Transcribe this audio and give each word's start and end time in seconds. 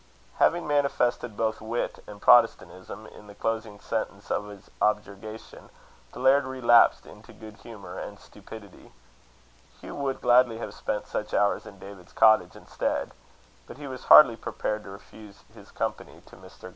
Having 0.39 0.65
manifested 0.67 1.37
both 1.37 1.61
wit 1.61 2.03
and 2.07 2.19
Protestantism 2.19 3.05
in 3.05 3.27
the 3.27 3.35
closing 3.35 3.79
sentence 3.79 4.31
of 4.31 4.47
his 4.49 4.71
objurgation, 4.81 5.69
the 6.11 6.17
laird 6.19 6.43
relapsed 6.45 7.05
into 7.05 7.31
good 7.31 7.57
humour 7.57 7.99
and 7.99 8.17
stupidity. 8.19 8.93
Hugh 9.79 9.93
would 9.93 10.19
gladly 10.19 10.57
have 10.57 10.73
spent 10.73 11.05
such 11.05 11.35
hours 11.35 11.67
in 11.67 11.77
David's 11.77 12.13
cottage 12.13 12.55
instead; 12.55 13.11
but 13.67 13.77
he 13.77 13.85
was 13.85 14.05
hardly 14.05 14.35
prepared 14.35 14.85
to 14.85 14.89
refuse 14.89 15.43
his 15.53 15.69
company 15.69 16.13
to 16.25 16.35
Mr. 16.35 16.39
Glasford. 16.39 16.49
CHAPTER 16.51 16.67
VI. 16.69 16.69